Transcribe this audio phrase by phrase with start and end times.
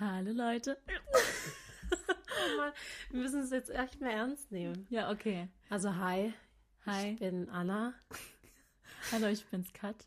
[0.00, 0.78] Hallo Leute.
[0.88, 2.70] oh
[3.10, 4.86] wir müssen es jetzt echt mehr ernst nehmen.
[4.88, 5.48] Ja, okay.
[5.68, 6.32] Also hi.
[6.86, 7.10] Hi.
[7.10, 7.92] Ich bin Anna.
[9.12, 10.06] Hallo, ich bin's Kat.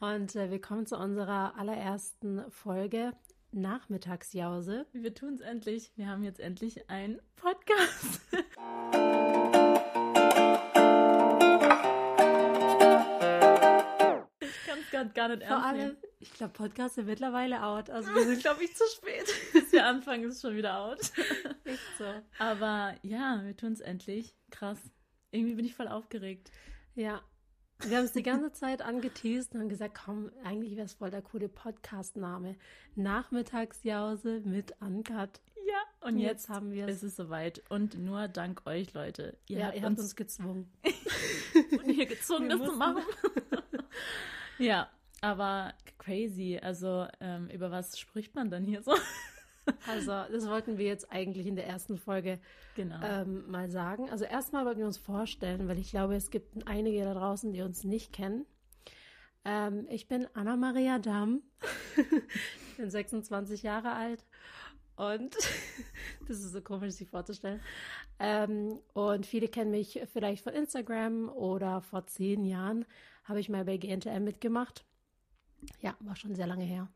[0.00, 3.14] Und äh, willkommen zu unserer allerersten Folge
[3.52, 4.84] Nachmittagsjause.
[4.92, 5.92] Wir tun's endlich.
[5.96, 8.20] Wir haben jetzt endlich einen Podcast.
[14.40, 15.96] ich kann's grad gar nicht Vor ernst nehmen.
[16.20, 17.90] Ich glaube, Podcasts sind mittlerweile out.
[17.90, 19.24] Also wir sind, glaube ich, zu spät.
[19.52, 21.00] Bis wir anfangen, ist schon wieder out.
[21.64, 22.04] Echt so.
[22.38, 24.34] Aber ja, wir tun's endlich.
[24.50, 24.78] Krass.
[25.32, 26.50] Irgendwie bin ich voll aufgeregt.
[26.94, 27.22] Ja.
[27.86, 31.10] Wir haben es die ganze Zeit angeteased und haben gesagt, komm, eigentlich wäre es voll
[31.10, 32.56] der coole Podcast-Name.
[32.94, 35.40] Nachmittagsjause mit Uncut.
[35.66, 36.96] Ja, und Und jetzt, jetzt haben wir es.
[36.96, 37.62] ist es soweit.
[37.70, 39.38] Und nur dank euch, Leute.
[39.48, 40.70] Ihr Ja, habt ihr habt uns uns gezwungen.
[41.86, 42.78] hier gezwungen, Wir das zu mussten.
[42.78, 43.02] machen.
[44.58, 46.58] ja, aber crazy.
[46.60, 48.94] Also, ähm, über was spricht man dann hier so?
[49.86, 52.40] Also, das wollten wir jetzt eigentlich in der ersten Folge
[52.74, 52.98] Genau.
[53.04, 54.08] ähm, mal sagen.
[54.10, 57.60] Also erstmal wollten wir uns vorstellen, weil ich glaube, es gibt einige da draußen, die
[57.62, 58.46] uns nicht kennen.
[59.44, 61.42] Ähm, ich bin Anna-Maria Damm.
[62.70, 64.24] ich bin 26 Jahre alt
[64.96, 65.34] und
[66.28, 67.60] das ist so komisch, sich vorzustellen.
[68.18, 72.84] Ähm, und viele kennen mich vielleicht von Instagram oder vor zehn Jahren
[73.24, 74.84] habe ich mal bei GNTM mitgemacht.
[75.80, 76.88] Ja, war schon sehr lange her.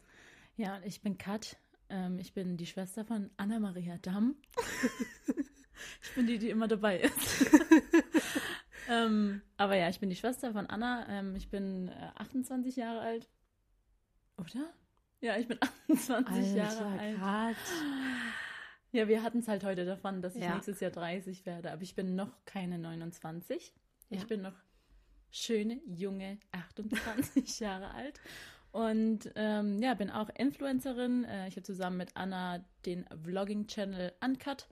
[0.57, 1.57] ja, ich bin Kat.
[1.89, 4.37] Ähm, ich bin die Schwester von Anna-Maria Damm.
[6.03, 7.51] ich bin die, die immer dabei ist.
[8.89, 11.07] ähm, aber ja, ich bin die Schwester von Anna.
[11.09, 13.29] Ähm, ich bin äh, 28 Jahre alt.
[14.39, 14.73] Oder?
[15.20, 17.19] Ja, ich bin 28 Jahre alt.
[17.19, 17.57] Kat.
[18.92, 20.55] Ja, wir hatten es halt heute davon, dass ich Ja.
[20.55, 23.75] nächstes Jahr 30 werde, aber ich bin noch keine 29.
[24.11, 24.27] Ich Ja.
[24.27, 24.55] bin noch
[25.31, 28.20] schöne, junge 28 Jahre alt.
[28.75, 31.22] Und ähm, ja, bin auch Influencerin.
[31.22, 34.67] Äh, ich habe zusammen mit Anna den Vlogging-Channel Uncut.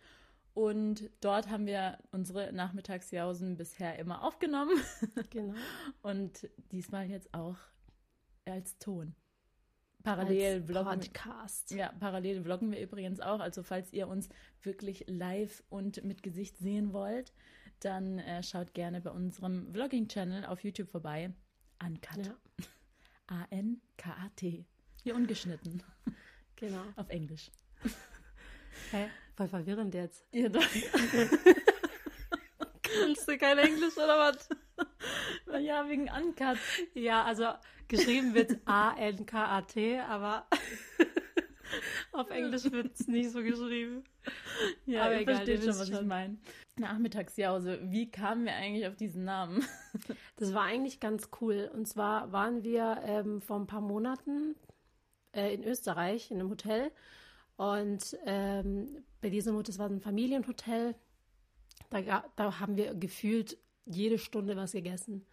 [0.54, 4.76] Und dort haben wir unsere Nachmittagsjausen bisher immer aufgenommen.
[5.30, 5.54] Genau.
[6.02, 7.54] Und diesmal jetzt auch
[8.44, 9.14] als Ton.
[10.02, 10.98] Parallel Als vloggen.
[10.98, 11.70] Podcast.
[11.70, 13.38] Ja, parallel vloggen wir übrigens auch.
[13.38, 14.28] Also falls ihr uns
[14.62, 17.32] wirklich live und mit Gesicht sehen wollt,
[17.78, 21.32] dann äh, schaut gerne bei unserem Vlogging-Channel auf YouTube vorbei.
[21.80, 22.26] Uncut.
[22.26, 22.34] Ja,
[23.26, 24.66] A-N-K-A-T.
[25.02, 25.82] Hier ungeschnitten.
[26.56, 26.82] genau.
[26.96, 27.50] Auf Englisch.
[28.90, 29.08] Hä?
[29.36, 30.26] Voll verwirrend jetzt.
[30.32, 30.62] Ja, doch.
[32.82, 34.48] Kannst du kein Englisch oder was?
[35.60, 36.58] ja wegen Uncut.
[36.94, 37.52] Ja, also
[37.88, 40.46] geschrieben wird A-N-K-A-T, aber
[42.12, 44.04] auf Englisch wird es nicht so geschrieben.
[44.86, 46.06] Ja, Aber ihr egal, versteht schon, was ich schon.
[46.06, 46.38] meine.
[46.78, 47.80] Nachmittagsjause.
[47.84, 49.64] Wie kamen wir eigentlich auf diesen Namen?
[50.36, 51.70] Das war eigentlich ganz cool.
[51.72, 54.56] Und zwar waren wir ähm, vor ein paar Monaten
[55.32, 56.90] äh, in Österreich in einem Hotel.
[57.56, 60.96] Und ähm, bei diesem Hotel, das war ein Familienhotel,
[61.90, 65.26] da, da haben wir gefühlt jede Stunde was gegessen.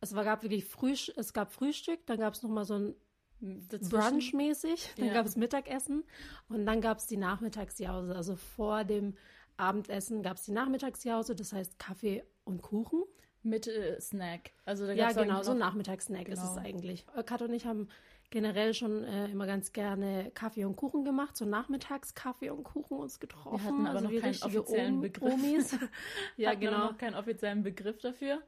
[0.00, 2.94] Es war, gab wirklich Frühst es gab Frühstück, dann gab es nochmal so ein
[3.40, 5.14] Brunch-mäßig, dann Ja.
[5.14, 6.04] gab es Mittagessen
[6.48, 8.14] und dann gab es die Nachmittagsjause.
[8.14, 9.14] Also vor dem
[9.56, 13.02] Abendessen gab es die Nachmittagsjause, das heißt Kaffee und Kuchen.
[13.42, 14.50] Mit äh, Snack.
[14.66, 16.60] Also da Ja, genau, so ein Nachmittagssnack ist es Genau.
[16.66, 17.06] eigentlich.
[17.24, 17.88] Kat und ich haben
[18.28, 22.98] generell schon äh, immer ganz gerne Kaffee und Kuchen gemacht, so nachmittags Kaffee und Kuchen
[22.98, 23.58] uns getroffen.
[23.58, 25.32] Wir hatten aber also noch keinen offiziellen Begriff.
[26.36, 26.78] Ja, hatten genau.
[26.90, 28.42] noch keinen offiziellen Begriff dafür.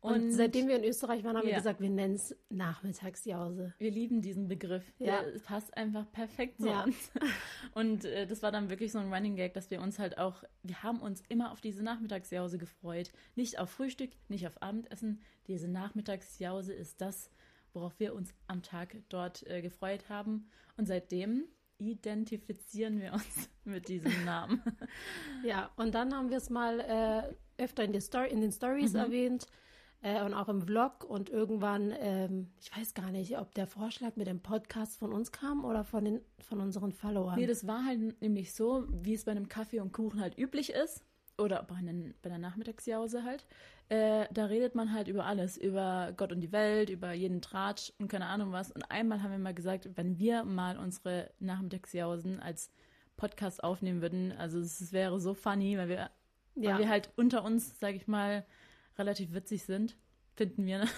[0.00, 1.58] Und, seitdem wir in Österreich waren, haben wir Ja.
[1.58, 3.74] gesagt, wir nennen es Nachmittagsjause.
[3.78, 4.84] Wir lieben diesen Begriff.
[4.98, 5.22] Ja.
[5.22, 6.84] Der passt einfach perfekt zu Ja.
[6.84, 7.10] uns.
[7.74, 10.44] Und äh, das war dann wirklich so ein Running Gag, dass wir uns halt auch,
[10.62, 13.10] wir haben uns immer auf diese Nachmittagsjause gefreut.
[13.34, 15.20] Nicht auf Frühstück, nicht auf Abendessen.
[15.48, 17.30] Diese Nachmittagsjause ist das,
[17.72, 20.48] worauf wir uns am Tag dort äh, gefreut haben.
[20.76, 21.44] Und seitdem
[21.78, 24.62] identifizieren wir uns mit diesem Namen.
[25.44, 28.98] Ja, und dann haben wir es mal äh, öfter in, Story, in den Stories Mhm.
[29.00, 29.46] erwähnt
[30.02, 31.04] äh, und auch im Vlog.
[31.04, 35.32] Und irgendwann, ähm, ich weiß gar nicht, ob der Vorschlag mit dem Podcast von uns
[35.32, 37.38] kam oder von, den, von unseren Followern.
[37.38, 40.70] Nee, das war halt nämlich so, wie es bei einem Kaffee und Kuchen halt üblich
[40.70, 41.04] ist.
[41.40, 43.46] Oder bei, einem, bei einer Nachmittagsjause halt.
[43.88, 45.56] Äh, da redet man halt über alles.
[45.56, 48.72] Über Gott und die Welt, über jeden Tratsch und keine Ahnung was.
[48.72, 52.72] Und einmal haben wir mal gesagt, wenn wir mal unsere Nachmittagsjausen als
[53.16, 56.10] Podcast aufnehmen würden, also es wäre so funny, weil wir,
[56.54, 56.72] ja.
[56.72, 58.44] weil wir halt unter uns, sag ich mal,
[58.98, 59.96] relativ witzig sind.
[60.34, 60.78] Finden wir.
[60.78, 60.88] Ne?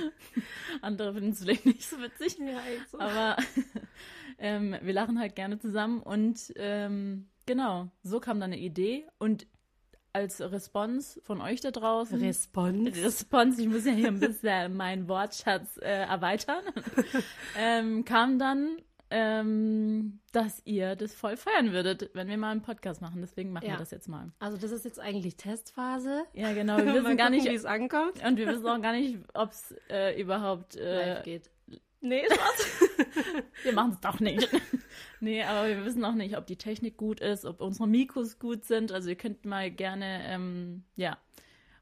[0.82, 2.38] Andere finden es vielleicht nicht so witzig.
[2.38, 3.00] ja, echt so.
[3.00, 3.36] Aber
[4.38, 9.46] ähm, wir lachen halt gerne zusammen und ähm, genau, so kam dann eine Idee und
[10.12, 12.20] als Response von euch da draußen.
[12.20, 13.02] Response.
[13.02, 16.64] Response, ich muss ja hier ein bisschen meinen Wortschatz äh, erweitern.
[17.56, 18.76] ähm, kam dann
[19.10, 23.20] ähm, dass ihr das voll feiern würdet, wenn wir mal einen Podcast machen.
[23.20, 23.72] Deswegen machen Ja.
[23.72, 24.32] wir das jetzt mal.
[24.38, 26.24] Also das ist jetzt eigentlich Testphase.
[26.32, 26.76] Ja, genau.
[26.84, 28.24] Wir wissen gar nicht, wie es ankommt.
[28.24, 31.50] und wir wissen auch gar nicht, ob es äh, überhaupt äh, Live geht.
[32.02, 32.88] Nee, Spaß.
[33.64, 34.48] wir machen es doch nicht.
[35.20, 38.64] nee, aber wir wissen auch nicht, ob die Technik gut ist, ob unsere Mikros gut
[38.64, 38.90] sind.
[38.92, 41.18] Also ihr könnt mal gerne, ähm, ja,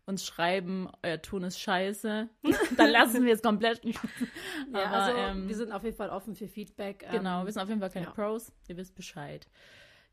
[0.09, 2.29] uns schreiben, euer Ton ist scheiße.
[2.77, 3.83] Dann lassen wir es komplett.
[4.73, 7.05] Ja, aber, also ähm, wir sind auf jeden Fall offen für Feedback.
[7.05, 8.13] ähm, Genau, wir sind auf jeden Fall keine ja.
[8.13, 8.53] Pros.
[8.69, 9.47] Ihr wisst Bescheid.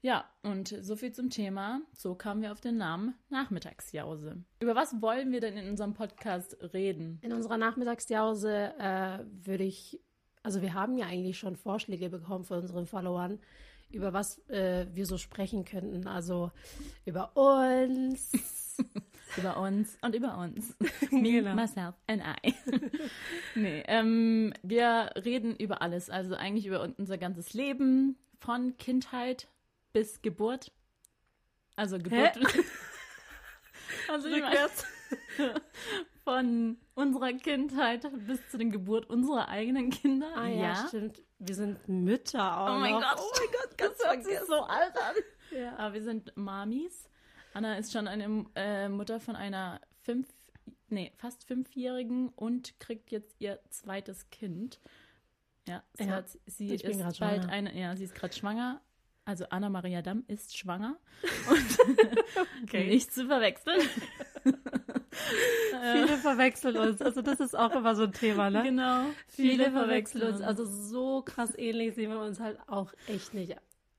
[0.01, 1.81] Ja, und so viel zum Thema.
[1.93, 4.43] So kamen wir auf den Namen Nachmittagsjause.
[4.59, 7.19] Über was wollen wir denn in unserem Podcast reden?
[7.23, 9.99] In unserer Nachmittagsjause äh, würde ich,
[10.43, 13.39] also wir haben ja eigentlich schon Vorschläge bekommen von unseren Followern,
[13.89, 16.07] über was äh, wir so sprechen könnten.
[16.07, 16.51] Also
[17.05, 18.31] über uns.
[19.37, 20.75] Über uns und über uns.
[21.09, 21.51] Genau.
[21.51, 22.53] Me, myself and I.
[23.55, 26.09] nee, ähm, wir reden über alles.
[26.09, 29.47] Also eigentlich über unser ganzes Leben, von Kindheit
[29.93, 30.71] bis Geburt.
[31.75, 32.37] Also Geburt.
[34.07, 34.85] also Rückwärts.
[36.23, 40.27] von unserer Kindheit bis zu der Geburt unserer eigenen Kinder.
[40.35, 41.21] Ah ja, stimmt.
[41.39, 43.01] Wir sind Mütter auch Oh mein noch.
[43.01, 45.15] Gott, oh mein Gott, das hört sich so alt an.
[45.57, 45.75] Ja.
[45.77, 47.09] Aber wir sind Mamis.
[47.55, 50.27] Anna ist schon eine äh, Mutter von einer fünf,
[50.89, 54.81] nee, fast fünfjährigen und kriegt jetzt ihr zweites Kind.
[55.65, 57.49] Ja, sie, Ja, hat, sie ist bald schwanger.
[57.49, 58.81] eine, ja, sie ist gerade schwanger.
[59.23, 60.97] Also Anna Maria Damm ist schwanger.
[61.49, 63.81] Und nicht zu verwechseln.
[65.13, 67.01] Viele verwechseln uns.
[67.01, 68.63] Also das ist auch immer so ein Thema, ne?
[68.63, 69.05] Genau.
[69.27, 70.41] Viele verwechseln uns.
[70.41, 73.55] Also so krass ähnlich sehen wir uns halt auch echt nicht,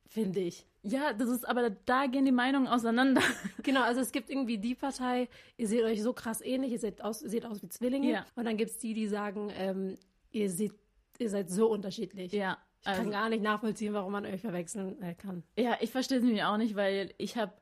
[0.06, 0.66] finde ich.
[0.86, 3.22] Ja, das ist, aber da gehen die Meinungen auseinander.
[3.62, 7.02] Genau, also es gibt irgendwie die Partei, ihr seht euch so krass ähnlich, ihr seht
[7.02, 8.08] aus, ihr seht aus wie Zwillinge.
[8.08, 8.26] Ja.
[8.36, 9.96] Und dann gibt es die, die sagen, ähm,
[10.30, 10.72] ihr, seht,
[11.18, 12.32] ihr seid so unterschiedlich.
[12.32, 12.58] Ja.
[12.80, 15.42] Ich kann also- gar nicht nachvollziehen, warum man euch verwechseln äh, kann.
[15.58, 17.52] Ja, ich verstehe es nämlich auch nicht, weil ich habe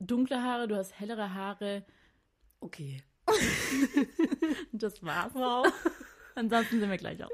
[0.00, 1.84] dunkle Haare, du hast hellere Haare.
[2.60, 3.02] Okay.
[4.72, 5.32] Das war's.
[5.34, 5.66] Wow.
[6.34, 7.30] Ansonsten sind wir gleich aus.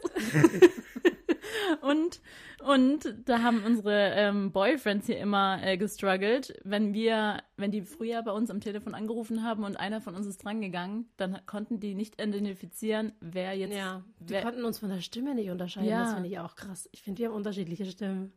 [1.80, 2.20] und,
[2.64, 6.58] und da haben unsere ähm, Boyfriends hier immer äh, gestruggelt.
[6.64, 10.26] Wenn wir, wenn die früher bei uns am Telefon angerufen haben und einer von uns
[10.26, 13.74] ist drangegangen, dann konnten die nicht identifizieren, wer jetzt.
[13.74, 15.88] Ja, die wer, konnten uns von der Stimme nicht unterscheiden.
[15.88, 16.04] Ja.
[16.04, 16.88] Das finde ich auch krass.
[16.92, 18.32] Ich finde, wir haben unterschiedliche Stimmen.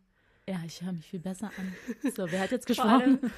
[0.47, 2.11] Ja, ich höre mich viel besser an.
[2.15, 3.31] So, wer hat jetzt Vor allem, gesprochen?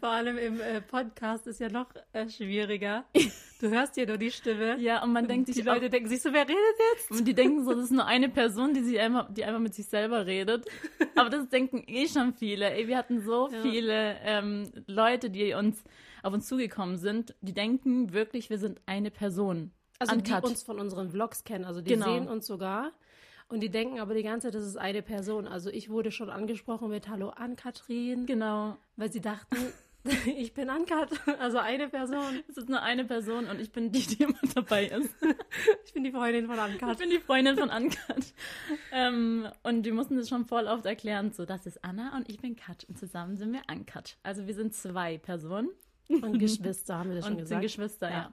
[0.00, 3.04] vor allem im äh, Podcast ist ja noch äh, schwieriger.
[3.58, 4.78] Du hörst ja nur die Stimme.
[4.78, 6.58] Ja, und man denkt die sich Leute auch, denken sich so, wer redet
[6.92, 7.10] jetzt?
[7.10, 9.74] Und die denken so, das ist nur eine Person, die sich einfach, die einfach mit
[9.74, 10.66] sich selber redet.
[11.14, 12.68] Aber das denken eh schon viele.
[12.70, 13.62] Ey, wir hatten so Ja.
[13.62, 15.82] viele ähm, Leute, die uns
[16.22, 19.70] auf uns zugekommen sind, die denken wirklich, wir sind eine Person.
[19.98, 20.42] Also Uncut.
[20.44, 21.64] die uns von unseren Vlogs kennen.
[21.64, 22.12] Also die Genau.
[22.12, 22.92] sehen uns sogar.
[23.48, 25.46] Und die denken aber die ganze Zeit, das ist eine Person.
[25.46, 28.76] Also ich wurde schon angesprochen mit Hallo Ann-Kathrin, Genau.
[28.96, 29.56] weil sie dachten,
[30.26, 32.42] ich bin Ann-Kat, also eine Person.
[32.48, 35.14] Es ist nur eine Person und ich bin die, die immer dabei ist.
[35.86, 36.98] Ich bin die Freundin von Ich Ann-Kat.
[36.98, 38.34] bin die Freundin von Ankat.
[38.92, 41.32] ähm, und die mussten das schon voll oft erklären.
[41.32, 42.84] So, das ist Anna und ich bin Kat.
[42.88, 44.18] Und zusammen sind wir Ankat.
[44.22, 45.70] Also wir sind zwei Personen.
[46.08, 47.62] Und Geschwister haben wir das schon und sind gesagt.
[47.62, 48.16] Geschwister, ja.
[48.16, 48.32] Ja.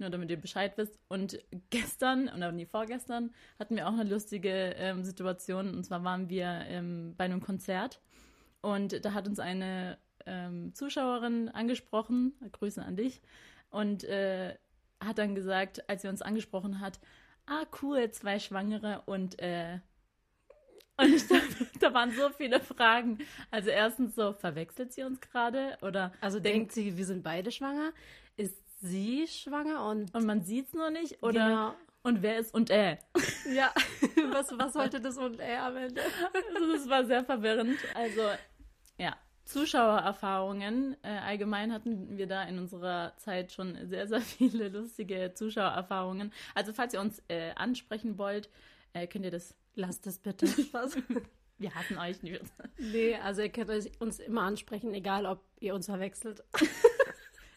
[0.00, 0.98] Nur damit ihr Bescheid wisst.
[1.08, 1.38] Und
[1.68, 5.74] gestern, oder nee, vorgestern, hatten wir auch eine lustige ähm, Situation.
[5.74, 8.00] Und zwar waren wir ähm, bei einem Konzert.
[8.62, 13.20] Und da hat uns eine ähm, Zuschauerin angesprochen, Grüße an dich,
[13.70, 14.56] und äh,
[15.00, 16.98] hat dann gesagt, als sie uns angesprochen hat,
[17.46, 19.80] ah cool, zwei Schwangere und äh,
[21.00, 23.18] und ich dachte, da waren so viele Fragen.
[23.50, 25.78] Also erstens so, verwechselt sie uns gerade?
[25.80, 27.92] Oder Also denkt sie, wir sind beide schwanger?
[28.36, 29.84] Ist sie schwanger?
[29.86, 31.22] Und, und man sieht es nur nicht?
[31.22, 31.74] Oder Genau.
[32.02, 32.96] und wer ist und äh?
[33.54, 33.72] Ja,
[34.32, 36.00] was, was sollte das und er am Ende?
[36.54, 37.78] Also das war sehr verwirrend.
[37.94, 38.20] Also
[38.98, 40.96] ja, Zuschauererfahrungen.
[41.02, 46.32] Äh, allgemein hatten wir da in unserer Zeit schon sehr, sehr viele lustige Zuschauererfahrungen.
[46.54, 48.48] Also falls ihr uns äh, ansprechen wollt,
[48.92, 49.54] äh, könnt ihr das.
[49.74, 50.46] Lasst es bitte.
[50.62, 50.96] Spaß.
[51.58, 52.42] Wir hassen euch nicht.
[52.78, 53.70] Nee, also ihr könnt
[54.00, 56.42] uns immer ansprechen, egal ob ihr uns verwechselt.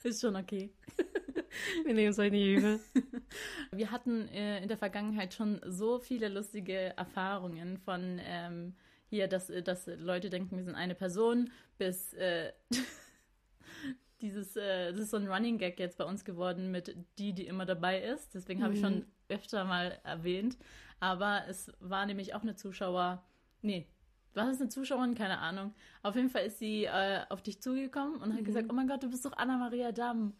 [0.03, 0.69] Ist schon okay.
[1.85, 2.79] Wir nehmen es euch nicht übel.
[3.71, 8.75] Wir hatten äh, in der Vergangenheit schon so viele lustige Erfahrungen von ähm,
[9.09, 12.51] hier, dass, äh, dass Leute denken, wir sind eine Person, bis äh,
[14.21, 17.45] dieses, äh, das ist so ein Running Gag jetzt bei uns geworden mit die, die
[17.45, 18.33] immer dabei ist.
[18.33, 20.57] Deswegen habe ich schon öfter mal erwähnt.
[20.99, 23.23] Aber es war nämlich auch eine Zuschauer,
[23.61, 23.87] nee,
[24.35, 25.15] war das eine Zuschauerin?
[25.15, 25.73] Keine Ahnung.
[26.01, 29.03] Auf jeden Fall ist sie äh, auf dich zugekommen und hat gesagt, oh mein Gott,
[29.03, 30.33] du bist doch Anna-Maria Damm.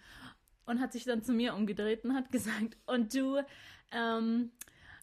[0.66, 3.40] Und hat sich dann zu mir umgedreht und hat gesagt, und du,
[3.92, 4.52] ähm,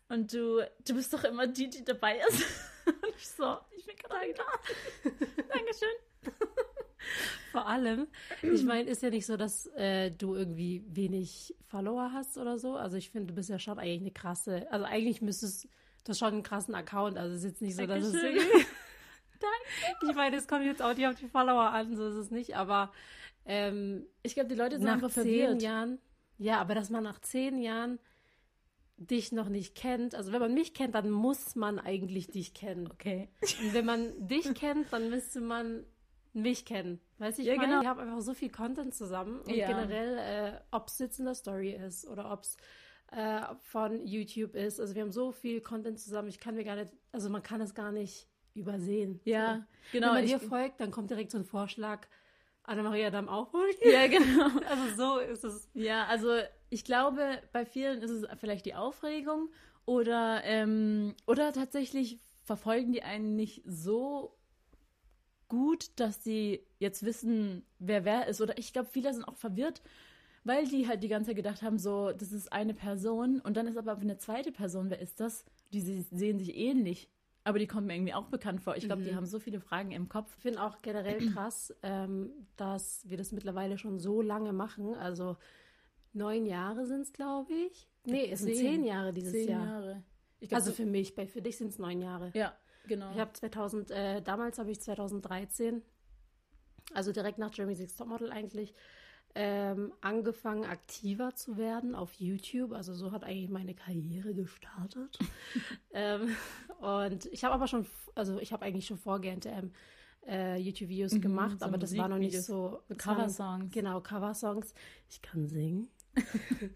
[0.08, 2.42] Und du, du bist doch immer die, die dabei ist.
[2.86, 4.42] Und ich so, ich bin gerade da.
[5.48, 5.88] Dankeschön.
[7.52, 8.08] Vor allem,
[8.42, 12.74] ich meine, ist ja nicht so, dass äh, du irgendwie wenig Follower hast oder so.
[12.74, 15.68] Also ich finde, du bist ja schon eigentlich eine krasse, also eigentlich müsstest
[16.04, 17.16] du hast schon einen krassen Account.
[17.18, 18.36] Also es ist jetzt nicht so, dass es Dankeschön.
[18.36, 18.66] irgendwie,
[19.40, 20.10] Danke.
[20.10, 22.56] ich meine, es kommt jetzt auch nicht auf die Follower an, so ist es nicht,
[22.56, 22.92] aber
[23.46, 25.62] ähm, Ich glaube, die Leute sind nach einfach zehn verwirrt.
[25.62, 25.98] Jahren,
[26.38, 27.98] ja, aber dass man nach zehn Jahren
[28.96, 32.86] dich noch nicht kennt, also wenn man mich kennt, dann muss man eigentlich dich kennen.
[32.90, 33.28] Okay.
[33.62, 35.86] Und wenn man dich kennt, dann müsste man
[36.34, 37.00] mich kennen.
[37.18, 37.82] Weißt du, ich Ja, meine, genau.
[37.82, 39.40] wir haben einfach so viel Content zusammen.
[39.40, 39.66] Und Ja.
[39.68, 42.56] generell, äh, ob es jetzt in der Story ist oder ob es
[43.10, 44.80] äh, von YouTube ist.
[44.80, 46.28] Also wir haben so viel Content zusammen.
[46.28, 49.20] Ich kann mir gar nicht, also man kann es gar nicht übersehen.
[49.24, 49.62] Ja, so.
[49.92, 50.06] genau.
[50.08, 52.06] Wenn man dir folgt, dann kommt direkt so ein Vorschlag,
[52.64, 53.78] Anna-Maria Damm auch folgen.
[53.84, 54.48] ja, genau.
[54.68, 55.68] Also so ist es.
[55.74, 56.38] Ja, also
[56.68, 59.50] ich glaube, bei vielen ist es vielleicht die Aufregung
[59.86, 64.36] oder, ähm, oder tatsächlich verfolgen die einen nicht so
[65.48, 68.40] gut, dass sie jetzt wissen, wer wer ist.
[68.40, 69.82] Oder ich glaube, viele sind auch verwirrt,
[70.44, 73.66] weil die halt die ganze Zeit gedacht haben, so, das ist eine Person und dann
[73.66, 75.44] ist aber eine zweite Person, wer ist das?
[75.72, 77.08] Die sehen sich ähnlich.
[77.42, 78.76] Aber die kommen mir irgendwie auch bekannt vor.
[78.76, 79.16] Ich glaube, die Mhm.
[79.16, 80.34] haben so viele Fragen im Kopf.
[80.36, 84.94] Ich finde auch generell krass, ähm, dass wir das mittlerweile schon so lange machen.
[84.94, 85.36] Also
[86.12, 87.88] neun Jahre sind es, glaube ich.
[88.04, 88.84] Nee, es sind Zehn.
[88.84, 89.64] Jahre dieses Zehn Jahr.
[89.66, 90.02] Jahre.
[90.40, 92.30] Glaub, Also so- für mich, bei, für dich sind es neun Jahre.
[92.34, 92.54] ja,
[92.86, 93.10] genau.
[93.12, 95.82] Ich habe 2000, äh, damals habe ich 2013,
[96.92, 98.74] also direkt nach Jeremy Six Topmodel eigentlich,
[99.34, 102.72] ähm, angefangen aktiver zu werden auf YouTube.
[102.72, 105.18] Also so hat eigentlich meine Karriere gestartet.
[105.92, 106.34] ähm,
[106.80, 109.70] und ich habe aber schon, also ich habe eigentlich schon vor GNTM
[110.26, 113.72] äh, YouTube-Videos Mhm, gemacht, so aber das war noch nicht so Coversongs.
[113.72, 114.74] Genau, Coversongs.
[115.08, 115.88] Ich kann singen.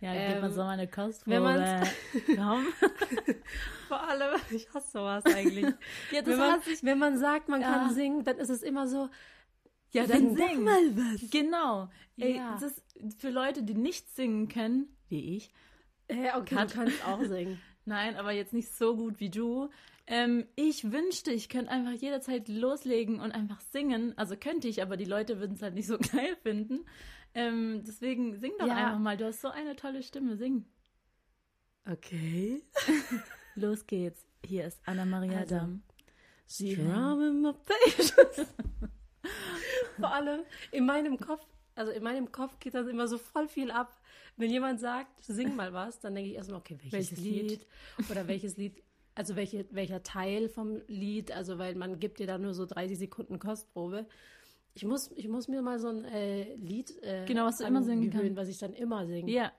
[0.00, 1.36] Ja, Ähm, gib mal so meine Kostprobe.
[1.36, 1.88] wenn man's-
[2.36, 2.66] Komm.
[3.88, 5.64] Vor allem, ich hasse sowas eigentlich.
[6.12, 6.82] Ja, das wenn, man, ich.
[6.84, 7.72] wenn man sagt, man Ja.
[7.72, 9.08] kann singen, dann ist es immer so,
[9.92, 11.30] Ja, sing doch mal was.
[11.30, 11.88] Genau.
[12.18, 12.56] Ey, Ja.
[12.60, 15.50] das ist für Leute, die nicht singen können, wie ich.
[16.08, 17.60] Äh, okay, Kann- du kannst auch singen.
[17.84, 19.70] Nein, aber jetzt nicht so gut wie du.
[20.08, 24.12] Ähm, ich wünschte, ich könnte einfach jederzeit loslegen und einfach singen.
[24.16, 26.84] Also könnte ich, aber die Leute würden es halt nicht so geil finden.
[27.34, 28.74] Ähm, deswegen sing doch Ja.
[28.76, 29.16] einfach mal.
[29.16, 30.36] Du hast so eine tolle Stimme.
[30.36, 30.64] Sing.
[31.90, 32.62] Okay.
[33.54, 34.24] Los geht's.
[34.44, 35.82] Hier ist Anna-Maria Also, Damm.
[36.60, 38.46] In my patience.
[39.98, 40.40] Vor allem
[40.72, 43.96] in meinem Kopf, also in meinem Kopf geht das immer so voll viel ab.
[44.36, 47.50] Wenn jemand sagt, sing mal was, dann denke ich erstmal, okay, welches, Welches Lied?
[47.50, 47.66] Lied?
[48.10, 48.82] Oder welches Lied,
[49.14, 52.98] also welche, welcher Teil vom Lied, also weil man gibt dir da nur so 30
[52.98, 54.06] Sekunden Kostprobe.
[54.74, 57.82] Ich muss, ich muss mir mal so ein äh, Lied äh, Genau, was du immer
[57.82, 58.48] singen angewöhnen, kannst.
[58.50, 59.30] was ich dann immer singe.
[59.32, 59.52] Ja.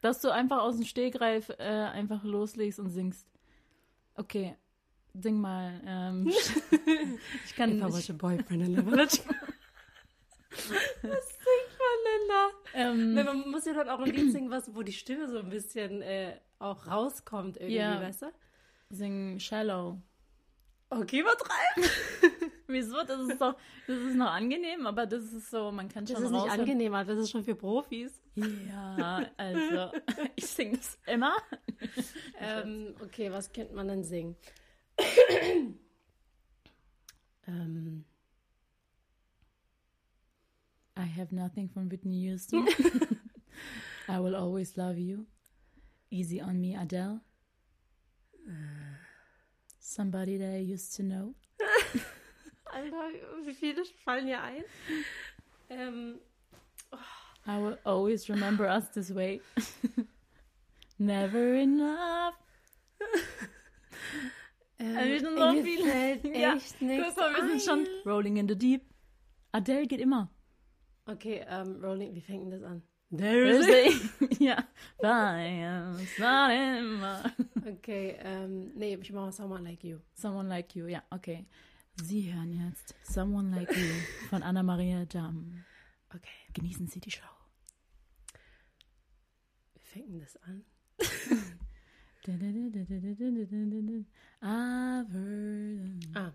[0.00, 3.28] Dass du einfach aus dem Stegreif äh, einfach loslegst und singst.
[4.16, 4.56] Okay.
[5.14, 5.80] Sing mal.
[5.86, 6.26] Ähm,
[7.44, 9.18] ich kann your boyfriend and
[10.58, 12.50] Was singt man denn da?
[12.74, 15.48] ähm, man muss ja dann auch ein Lied singen, was, wo die Stimme so ein
[15.48, 18.00] bisschen äh, auch rauskommt irgendwie, Ja.
[18.02, 18.26] weißt du?
[18.90, 20.00] sing Shallow.
[20.90, 21.84] Okay, übertreiben.
[22.66, 23.02] Wieso?
[23.04, 26.24] Das ist doch, das ist noch angenehm, aber das ist so, man kann schon Das
[26.24, 26.60] ist nicht raushören.
[26.60, 28.20] angenehmer, das ist schon für Profis.
[28.34, 29.90] Ja, also
[30.36, 31.34] ich sing das immer.
[32.40, 34.36] Ähm, okay, was könnte man denn singen?
[37.46, 38.04] ähm,
[41.18, 42.66] have nothing von Whitney Houston.
[44.08, 45.26] I will always love you.
[46.10, 47.20] Easy on me, Adele.
[49.78, 51.34] Somebody that I used to know.
[52.74, 53.10] Alter,
[53.44, 54.64] wie viele fallen hier ein?
[55.70, 56.18] Ähm,
[56.92, 56.98] oh.
[57.46, 59.40] I will always remember us this way.
[60.98, 62.34] Never enough.
[64.78, 65.90] ähm, wir sind so mir viele.
[65.90, 68.82] fällt Ja, nichts Guck mal, wir sind schon rolling in the deep.
[69.52, 70.30] Adele geht immer.
[71.08, 72.82] Okay, ähm, Rolling, wie fängt denn das an?
[74.38, 74.62] ja.
[75.00, 77.22] Bias, not immer.
[77.66, 79.98] Okay, ähm, nee, ich mache Someone Like You.
[80.12, 81.46] Someone Like You, ja, okay.
[82.02, 83.86] Sie hören jetzt Someone Like You
[84.28, 85.64] von Anna-Maria Damm.
[86.14, 87.22] Okay, Genießen Sie die Show.
[89.74, 90.64] wie fängt denn das an?
[94.42, 96.06] I've heard.
[96.14, 96.32] Ah.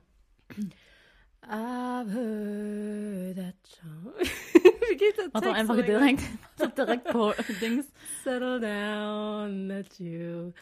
[1.43, 4.13] I've heard that song.
[5.17, 6.23] Der Mach doch einfach direkt,
[6.77, 7.07] direkt
[7.61, 7.91] Dings.
[8.23, 10.53] Settle down that you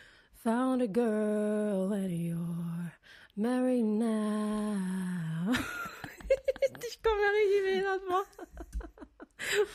[0.43, 2.91] found a girl and you're
[3.35, 5.53] married now.
[6.89, 8.25] ich komme mir richtig behindert vor.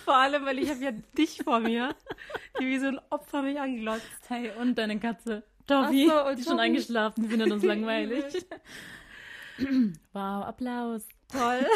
[0.04, 1.94] Vor allem, weil ich habe ja dich vor mir,
[2.60, 4.04] die wie so ein Opfer mich anglotzt.
[4.28, 5.42] Hey, und deine Katze.
[5.66, 6.08] Toffi.
[6.10, 8.24] Ach so, die ist schon eingeschlafen, die findet uns langweilig.
[10.12, 11.08] wow, Applaus.
[11.28, 11.66] Toll.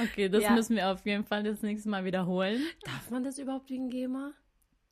[0.00, 0.52] Okay, das Ja.
[0.52, 2.62] müssen wir auf jeden Fall das nächste Mal wiederholen.
[2.84, 4.32] Darf man das überhaupt wegen GEMA?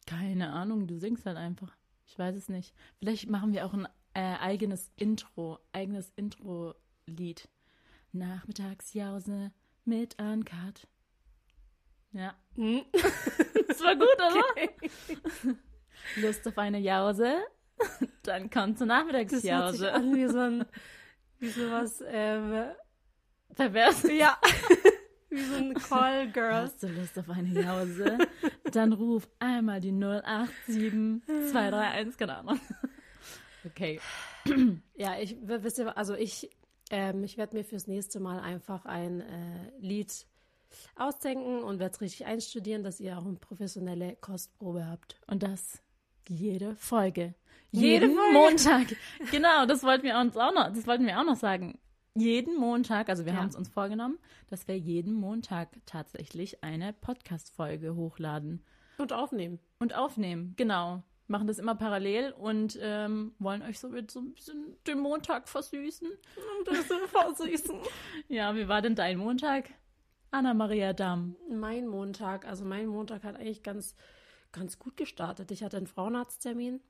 [0.06, 1.76] Keine Ahnung, du singst halt einfach.
[2.06, 2.74] Ich weiß es nicht.
[2.98, 7.48] Vielleicht machen wir auch ein äh, eigenes Intro, eigenes Intro-Lied.
[8.12, 9.52] Nachmittagsjause
[9.84, 10.86] mit Uncut.
[12.12, 12.82] Ja, Hm?
[13.68, 15.54] das war gut, oder?
[16.16, 17.34] Lust auf eine Jause?
[18.22, 19.92] Dann komm zur Das hört sich Nachmittagsjause.
[19.92, 20.64] an wie so ein,
[21.40, 22.64] wie so was, ähm,
[23.56, 24.02] Pervers.
[24.12, 24.38] ja,
[25.30, 26.52] wie so ein Call Girl.
[26.52, 28.18] Hast du Lust auf eine Jause?
[28.70, 32.60] Dann ruf einmal die 087 231, keine Ahnung.
[33.64, 34.00] Okay.
[34.94, 36.48] Ja, ich, wisst ihr, also ich,
[36.90, 40.24] ähm, ich werde mir fürs nächste Mal einfach ein äh, Lied
[40.94, 45.16] ausdenken und werde es richtig einstudieren, dass ihr auch eine professionelle Kostprobe habt.
[45.26, 45.82] Und das
[46.28, 47.34] jede Folge.
[47.70, 48.32] Jede Jeden Folge.
[48.32, 48.96] Montag.
[49.30, 51.78] Genau, das wollten wir uns auch noch, das wollten wir auch noch sagen.
[52.16, 53.38] Jeden Montag, also wir Ja.
[53.40, 54.18] haben es uns vorgenommen,
[54.48, 58.64] dass wir jeden Montag tatsächlich eine Podcast-Folge hochladen
[58.98, 59.58] Und aufnehmen.
[59.78, 60.54] und aufnehmen.
[60.56, 61.02] Genau.
[61.28, 65.48] Machen das immer parallel und ähm, wollen euch so mit so ein bisschen den Montag
[65.48, 66.08] versüßen.
[66.08, 67.74] Und das so versüßen.
[68.28, 69.70] Ja, wie war denn dein Montag?
[70.30, 71.34] Anna-Maria Damm.
[71.50, 73.94] Mein Montag, also mein Montag hat eigentlich ganz,
[74.52, 75.50] ganz gut gestartet.
[75.50, 76.80] Ich hatte einen Frauenarzttermin.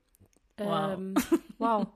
[0.57, 0.93] Wow.
[0.93, 1.13] Ähm,
[1.59, 1.87] wow.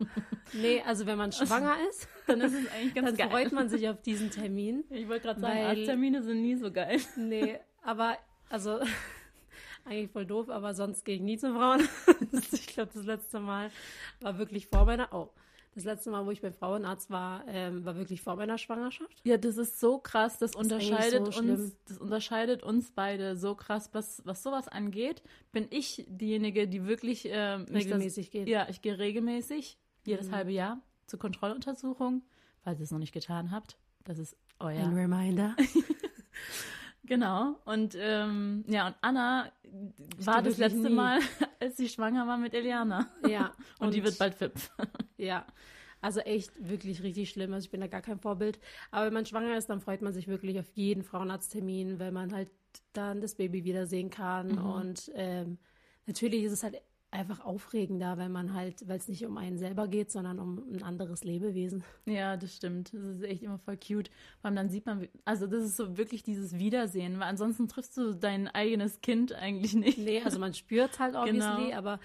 [0.53, 3.29] Nee, also wenn man schwanger ist, Dann ist es eigentlich ganz dann geil.
[3.29, 4.83] freut man sich auf diesen Termin.
[4.89, 6.99] Ich wollte gerade sagen, Weil- Arzttermine sind nie so geil.
[7.15, 8.17] Nee, aber
[8.49, 8.79] also
[9.85, 12.53] eigentlich voll doof, aber sonst gehe ich nie zum Frauenarzt.
[12.53, 13.71] Ich glaube, das letzte Mal
[14.19, 15.11] war wirklich vor meiner.
[15.13, 15.29] Oh,
[15.73, 19.21] das letzte Mal, wo ich beim Frauenarzt war, ähm, war wirklich vor meiner Schwangerschaft.
[19.23, 23.55] Ja, das ist so krass, das eigentlich unterscheidet so uns, das unterscheidet uns beide so
[23.55, 25.21] krass, was, was sowas angeht.
[25.51, 28.47] Bin ich diejenige, die wirklich ähm, Regelmäßig das, geht.
[28.49, 30.35] Ja, ich gehe regelmäßig, jedes Mhm.
[30.35, 32.23] halbe Jahr zur Kontrolluntersuchung,
[32.63, 33.77] falls ihr es noch nicht getan habt.
[34.03, 34.79] Das ist euer.
[34.83, 35.55] Ein Reminder.
[37.11, 37.59] Genau.
[37.65, 39.51] Und ähm, ja, und Anna
[40.19, 40.95] war geh das letzte nie.
[40.95, 41.19] Mal,
[41.59, 43.05] als sie schwanger war mit Eliana.
[43.27, 43.51] Ja.
[43.79, 44.71] Und, die wird bald fünf.
[45.17, 45.45] Ja.
[45.99, 47.51] Also echt wirklich richtig schlimm.
[47.51, 48.61] Also ich bin da gar kein Vorbild.
[48.91, 52.33] Aber wenn man schwanger ist, dann freut man sich wirklich auf jeden Frauenarzttermin, weil man
[52.33, 52.49] halt
[52.93, 54.53] dann das Baby wiedersehen kann.
[54.53, 54.65] Mhm.
[54.65, 55.57] Und ähm,
[56.05, 59.87] natürlich ist es halt einfach aufregender, wenn man halt, weil es nicht um einen selber
[59.89, 61.83] geht, sondern um ein anderes Lebewesen.
[62.05, 62.93] Ja, das stimmt.
[62.93, 64.09] Das ist echt immer voll cute.
[64.39, 67.97] Vor allem dann sieht man, also das ist so wirklich dieses Wiedersehen, weil ansonsten triffst
[67.97, 69.97] du dein eigenes Kind eigentlich nicht.
[69.97, 71.77] Nee, also man spürt halt obviously, Genau.
[71.77, 71.99] aber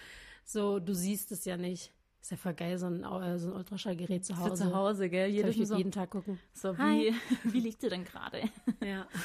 [0.45, 1.93] so, du siehst es ja nicht.
[2.21, 4.65] Ist ja voll geil, so ein, äh, so ein Ultraschallgerät zu Für Hause.
[4.65, 5.29] zu Hause, gell?
[5.31, 6.41] Jedes ich so, jeden Tag gucken.
[6.53, 7.15] so Hi.
[7.45, 8.41] wie, wie liegt ihr denn gerade?
[8.85, 9.07] Ja.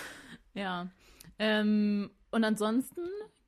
[0.54, 0.90] Ja.
[1.40, 3.02] Ähm, und ansonsten,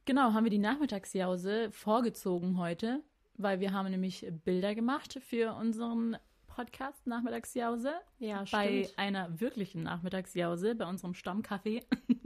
[0.05, 3.01] genau, haben wir die Nachmittagsjause vorgezogen heute,
[3.35, 7.93] weil wir haben nämlich Bilder gemacht für unseren Podcast Nachmittagsjause.
[8.19, 8.99] Ja, bei stimmt.
[8.99, 11.83] einer wirklichen Nachmittagsjause, bei unserem Stammcafé.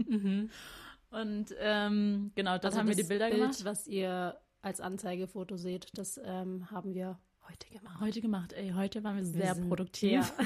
[0.07, 0.49] Mhm.
[1.09, 3.63] Und ähm, genau, dort Also haben wir das die Bilder Bild, gemacht.
[3.63, 8.01] was ihr als Anzeigefoto seht, das ähm, haben wir heute gemacht.
[8.01, 10.11] Heute gemacht, ey, heute waren wir Wir sehr sind- produktiv.
[10.11, 10.45] Ja.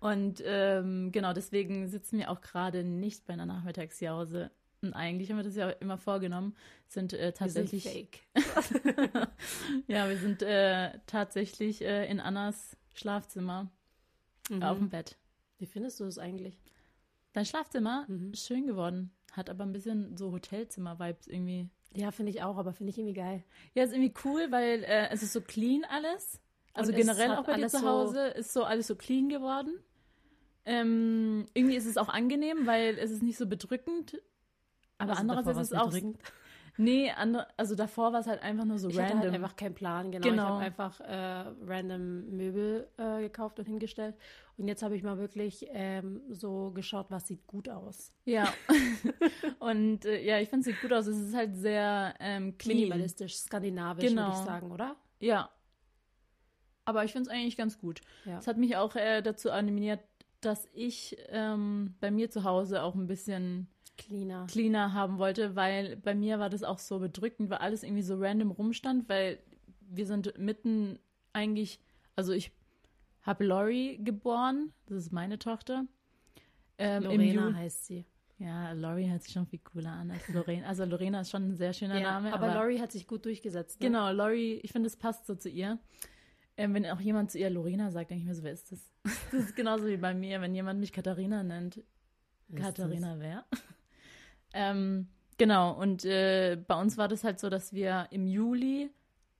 [0.00, 4.50] Und ähm, genau, deswegen sitzen wir auch gerade nicht bei einer Nachmittagsjause.
[4.86, 6.54] Und eigentlich haben wir das ja immer vorgenommen,
[6.88, 7.84] sind äh, Wir sind tatsächlich.
[7.84, 8.20] fake.
[9.86, 13.70] ja, wir sind äh, tatsächlich äh, in Annas Schlafzimmer
[14.48, 14.62] Mhm.
[14.62, 15.16] auf dem Bett.
[15.58, 16.56] Wie findest du es eigentlich?
[17.32, 18.32] Dein Schlafzimmer Mhm.
[18.32, 19.10] ist schön geworden.
[19.32, 21.68] Hat aber ein bisschen so Hotelzimmer-Vibes irgendwie.
[21.94, 23.42] Ja, finde ich auch, aber finde ich irgendwie geil.
[23.74, 26.40] Ja, ist irgendwie cool, weil äh, es ist so clean alles.
[26.74, 29.78] Also Und generell auch bei dir zu so- Hause ist so alles so clean geworden.
[30.64, 34.20] Ähm, irgendwie ist es auch angenehm, weil es ist nicht so bedrückend.
[34.98, 35.86] Aber Also andererseits ist es auch.
[35.86, 36.18] bedrückend.
[36.78, 39.16] Nee, andere, also davor war es halt einfach nur so Ich random.
[39.18, 40.26] hatte halt einfach keinen Plan, genau.
[40.26, 40.42] Ich Genau.
[40.44, 44.14] habe einfach äh, random Möbel äh, gekauft und hingestellt.
[44.58, 48.12] Und jetzt habe ich mal wirklich ähm, so geschaut, was sieht gut aus.
[48.26, 48.52] Ja.
[49.58, 51.06] Und äh, ja, ich finde es sieht gut aus.
[51.06, 52.76] Es ist halt sehr ähm, clean.
[52.78, 54.28] Minimalistisch, skandinavisch, Genau.
[54.28, 54.96] würde ich sagen, oder?
[55.18, 55.50] Ja.
[56.84, 58.00] Aber ich finde es eigentlich ganz gut.
[58.26, 58.38] Ja.
[58.38, 60.00] Es hat mich auch äh, dazu animiert,
[60.40, 64.46] dass ich ähm, bei mir zu Hause auch ein bisschen Cleaner.
[64.46, 68.16] cleaner haben wollte, weil bei mir war das auch so bedrückend, weil alles irgendwie so
[68.18, 69.38] random rumstand, weil
[69.80, 70.98] wir sind mitten
[71.32, 71.80] eigentlich,
[72.14, 72.52] also ich
[73.22, 75.86] habe Lori geboren, das ist meine Tochter.
[76.78, 78.04] Ähm, Lorena heißt sie.
[78.38, 80.66] Ja, Lori hört sich schon viel cooler an als Lorena.
[80.66, 82.34] Also Lorena ist schon ein sehr schöner Ja, Name.
[82.34, 83.80] aber, Lori hat sich gut durchgesetzt.
[83.80, 83.86] Ne?
[83.86, 85.78] Genau, Lori, ich finde, es passt so zu ihr.
[86.58, 88.90] Ähm, wenn auch jemand zu ihr Lorena sagt, denke ich mir so, wer ist das?
[89.32, 91.82] Das ist genauso wie bei mir, wenn jemand mich Katharina nennt.
[92.48, 93.44] Wer ist Katharina wer?
[94.56, 98.90] Ähm, genau, und äh, bei uns war das halt so, dass wir im Juli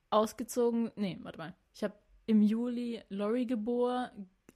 [0.09, 0.91] ausgezogen.
[0.95, 1.53] Nee, warte mal.
[1.73, 1.93] Ich habe
[2.27, 4.09] im Juli Lori geboren.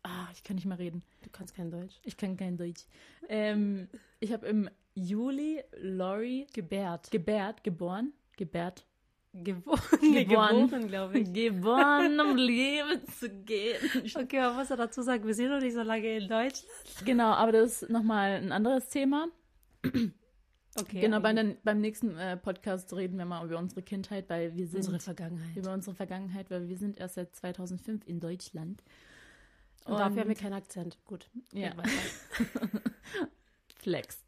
[0.04, 1.04] Ah, ich kann nicht mehr reden.
[1.24, 1.96] Du kannst kein Deutsch.
[2.04, 2.86] Ich kann kein Deutsch.
[3.30, 3.88] Ähm,
[4.20, 7.12] ich habe im Juli Lori Gebärt.
[7.12, 8.14] gebärt, geboren.
[8.38, 8.86] Gebärt.
[9.34, 9.80] Geboren.
[10.02, 10.88] Nee, geboren, geboren.
[10.88, 11.32] glaube ich.
[11.32, 13.78] Geboren, um Leben zu gehen.
[14.16, 16.66] Okay, man muss ja dazu sagen, wir sind noch nicht so lange in Deutschland.
[17.06, 19.28] Genau, aber das ist nochmal ein anderes Thema.
[20.80, 21.02] Okay.
[21.02, 24.68] genau, bei den, beim nächsten äh, Podcast reden wir mal über unsere Kindheit, weil wir
[24.68, 25.58] sind unsere Vergangenheit.
[25.58, 28.82] über unsere Vergangenheit, weil wir sind erst seit 2005 in Deutschland.
[29.86, 30.98] Und dafür haben wir keinen Akzent.
[31.06, 31.28] Gut.
[31.52, 31.72] Ja.
[33.80, 34.24] Flex.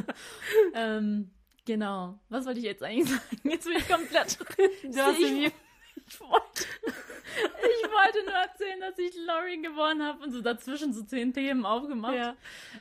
[0.74, 1.30] ähm,
[1.64, 2.18] genau.
[2.28, 3.40] Was wollte ich jetzt eigentlich sagen?
[3.44, 4.38] Jetzt bin ich komplett.
[4.82, 10.32] Du hast ich, ich, wollte, ich wollte nur erzählen, dass ich Laurie gewonnen habe und
[10.32, 12.14] so dazwischen so zehn Themen aufgemacht.
[12.14, 12.36] Ja.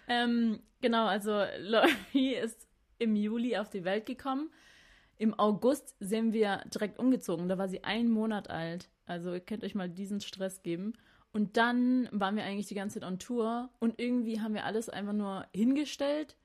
[0.07, 2.67] Ähm, genau, also Laurie ist
[3.01, 4.49] im Juli auf die Welt gekommen.
[5.17, 7.47] Im August sind wir direkt umgezogen.
[7.47, 8.89] Da war sie einen Monat alt.
[9.05, 10.93] Also ihr könnt euch mal diesen Stress geben.
[11.33, 14.89] Und dann waren wir eigentlich die ganze Zeit on Tour und irgendwie haben wir alles
[14.89, 16.35] einfach nur hingestellt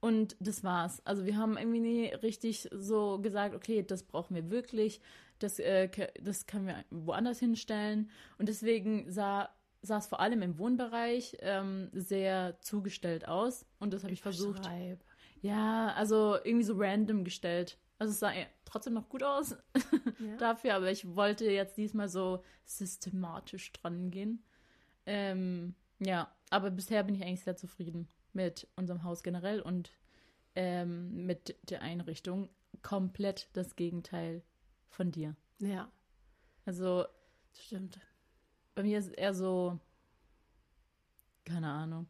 [0.00, 1.04] und das war's.
[1.04, 5.00] Also wir haben irgendwie nie richtig so gesagt, okay, das brauchen wir wirklich,
[5.38, 5.88] das, äh,
[6.22, 8.10] das können wir woanders hinstellen.
[8.38, 9.50] Und deswegen sah,
[9.82, 13.66] sah es vor allem im Wohnbereich ähm, sehr zugestellt aus.
[13.78, 14.64] Und das habe ich versucht.
[14.64, 15.00] Schreib.
[15.42, 17.78] Ja, also irgendwie so random gestellt.
[17.98, 19.56] Also es sah eh trotzdem noch gut aus
[20.20, 20.36] Ja.
[20.38, 24.42] dafür, aber ich wollte jetzt diesmal so systematisch dran gehen.
[25.06, 29.92] Ähm, ja, aber bisher bin ich eigentlich sehr zufrieden mit unserem Haus generell und
[30.54, 32.48] ähm, mit der Einrichtung.
[32.82, 34.42] Komplett das Gegenteil
[34.88, 35.36] von dir.
[35.58, 35.90] ja,
[36.64, 37.04] Also
[37.52, 37.98] stimmt.
[38.74, 39.78] bei mir ist es eher so,
[41.44, 42.06] keine Ahnung,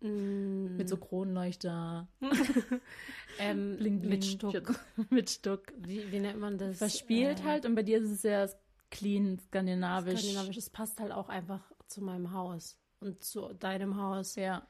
[0.00, 2.08] Mm, mit so Kronleuchter,
[3.38, 4.74] ähm, bling, bling, mit Stuck.
[5.10, 5.72] mit Stuck.
[5.78, 6.78] Wie, wie nennt man das?
[6.78, 8.50] Verspielt Äh, halt und bei dir ist es sehr
[8.90, 10.20] clean, skandinavisch.
[10.20, 10.56] Skandinavisch.
[10.56, 12.78] Es passt halt auch einfach zu meinem Haus.
[13.00, 14.66] Und zu deinem Haus Ja,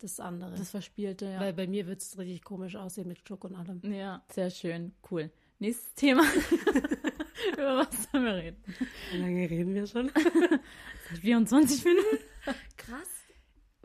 [0.00, 0.52] das andere.
[0.56, 1.38] das Verspielte, ja.
[1.40, 3.80] Weil bei mir wird es richtig komisch aussehen mit Stuck und allem.
[3.92, 5.30] Ja, sehr schön, cool.
[5.60, 6.22] Nächstes Thema.
[7.52, 8.62] Über was sollen wir reden?
[9.12, 10.10] Wie lange reden wir schon?
[11.08, 12.18] Seit 24 Minuten?
[12.76, 13.15] Krass,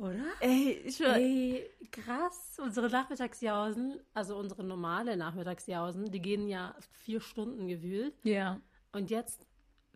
[0.01, 0.23] oder?
[0.39, 1.15] Ey, ich war.
[1.17, 2.57] Ey, krass.
[2.61, 8.13] Unsere Nachmittagsjausen, also unsere normale Nachmittagsjausen, die gehen ja vier Stunden gewühlt.
[8.23, 8.59] Ja,
[8.91, 9.45] Und jetzt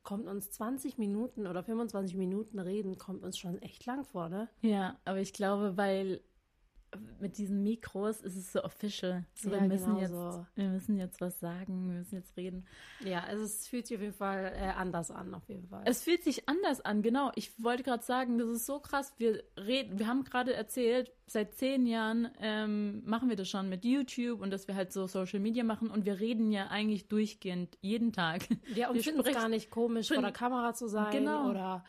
[0.03, 4.47] kommt uns 20 Minuten oder 25 Minuten reden, kommt uns schon echt lang vor, ne?
[4.61, 6.21] ja, aber ich glaube, weil
[7.19, 9.25] mit diesen Mikros ist es so official.
[9.35, 10.45] So, Ja, wir, müssen genau jetzt, so.
[10.55, 12.65] wir müssen jetzt was sagen, wir müssen jetzt reden.
[13.03, 15.83] Ja, also es fühlt sich auf jeden Fall äh, anders an, auf jeden Fall.
[15.85, 17.31] Es fühlt sich anders an, genau.
[17.35, 19.13] Ich wollte gerade sagen, das ist so krass.
[19.17, 23.83] Wir reden, wir haben gerade erzählt, seit zehn Jahren ähm, machen wir das schon mit
[23.85, 27.77] YouTube und dass wir halt so Social Media machen und wir reden ja eigentlich durchgehend
[27.81, 28.47] jeden Tag.
[28.75, 31.49] ja, und wir finden es gar nicht komisch, vor der Kamera zu sein Genau.
[31.49, 31.83] oder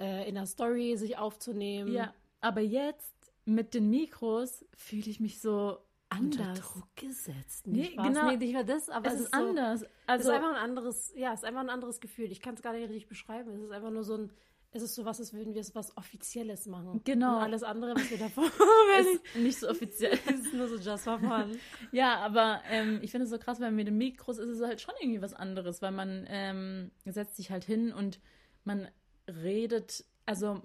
[0.00, 1.92] äh, in der Story sich aufzunehmen.
[1.92, 5.78] Ja, aber jetzt mit den Mikros fühle ich mich so
[6.10, 6.60] Unter anders.
[6.60, 7.66] Druck gesetzt.
[7.66, 8.06] Nee, Spaß.
[8.06, 8.30] genau.
[8.30, 9.82] Nee, nicht mehr das, aber es es, ist so, anders.
[9.82, 12.30] Es Also ist einfach ein anderes, ja, es ist einfach ein anderes Gefühl.
[12.32, 13.50] Ich kann es gar nicht richtig beschreiben.
[13.50, 14.30] Es ist einfach nur so ein,
[14.72, 17.00] es ist so was, als würden wir es was Offizielles machen.
[17.04, 17.36] Genau.
[17.36, 18.44] Und alles andere, was wir davor
[18.98, 20.12] es machen, ist nicht so offiziell.
[20.26, 21.58] ist nur so just for fun.
[21.92, 24.80] Ja, aber ähm, ich finde es so krass, weil mit den Mikros ist es halt
[24.80, 28.18] schon irgendwie was anderes, weil man ähm, setzt sich halt hin und
[28.64, 28.88] man
[29.28, 30.62] redet, also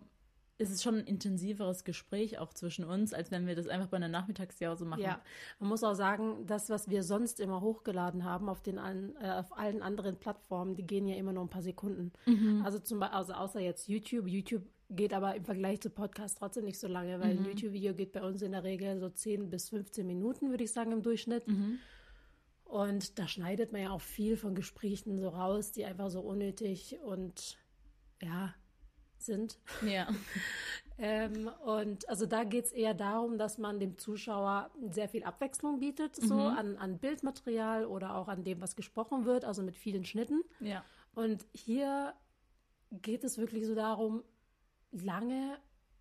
[0.60, 3.98] es ist schon ein intensiveres Gespräch auch zwischen uns, als wenn wir das einfach bei
[3.98, 5.02] einer Nachmittagsjause machen.
[5.02, 5.22] Ja,
[5.60, 9.32] man muss auch sagen, das, was wir sonst immer hochgeladen haben auf den allen, äh,
[9.32, 12.12] auf allen anderen Plattformen, die gehen ja immer nur ein paar Sekunden.
[12.64, 14.28] Also zum Beispiel, also außer jetzt YouTube.
[14.28, 18.12] YouTube geht aber im Vergleich zu Podcast trotzdem nicht so lange, weil ein YouTube-Video geht
[18.12, 21.46] bei uns in der Regel so 10 bis 15 Minuten, würde ich sagen, im Durchschnitt.
[22.66, 27.00] Und da schneidet man ja auch viel von Gesprächen so raus, die einfach so unnötig
[27.04, 27.58] und
[28.22, 28.54] ja
[29.22, 29.58] sind.
[29.86, 30.08] Ja.
[31.02, 35.80] Ähm, und also da geht es eher darum, dass man dem Zuschauer sehr viel Abwechslung
[35.80, 40.04] bietet, so an, an Bildmaterial oder auch an dem, was gesprochen wird, also mit vielen
[40.04, 40.44] Schnitten.
[40.60, 40.84] ja.
[41.16, 42.14] Und hier
[42.92, 44.24] geht es wirklich so darum,
[44.92, 45.58] lange